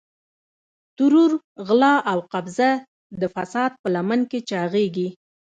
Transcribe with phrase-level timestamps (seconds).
[0.97, 1.31] ترور،
[1.67, 2.69] غلا او قبضه
[3.21, 5.07] د فساد په لمن کې چاغېږي.